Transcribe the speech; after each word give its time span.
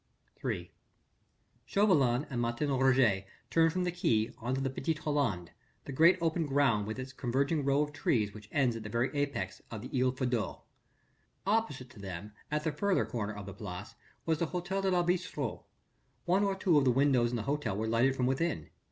III 0.43 0.73
Chauvelin 1.63 2.25
and 2.31 2.41
Martin 2.41 2.71
Roget 2.71 3.27
turned 3.51 3.71
from 3.71 3.83
the 3.83 3.91
quay 3.91 4.33
on 4.39 4.55
to 4.55 4.59
the 4.61 4.71
Petite 4.71 4.97
Hollande 4.97 5.51
the 5.85 5.91
great 5.91 6.17
open 6.19 6.47
ground 6.47 6.87
with 6.87 6.97
its 6.97 7.13
converging 7.13 7.63
row 7.63 7.83
of 7.83 7.93
trees 7.93 8.33
which 8.33 8.49
ends 8.51 8.75
at 8.75 8.81
the 8.81 8.89
very 8.89 9.15
apex 9.15 9.61
of 9.69 9.83
the 9.83 9.95
Isle 10.01 10.07
of 10.09 10.17
Feydeau. 10.17 10.63
Opposite 11.45 11.91
to 11.91 11.99
them 11.99 12.31
at 12.49 12.63
the 12.63 12.71
further 12.71 13.05
corner 13.05 13.33
of 13.35 13.45
the 13.45 13.53
Place 13.53 13.93
was 14.25 14.39
the 14.39 14.47
Hôtel 14.47 14.81
de 14.81 14.89
la 14.89 15.03
Villestreux. 15.05 15.63
One 16.25 16.43
or 16.43 16.55
two 16.55 16.79
of 16.79 16.83
the 16.83 16.89
windows 16.89 17.29
in 17.29 17.35
the 17.35 17.43
hotel 17.43 17.77
were 17.77 17.87
lighted 17.87 18.15
from 18.15 18.25
within. 18.25 18.71